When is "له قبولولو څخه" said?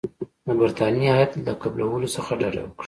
1.45-2.31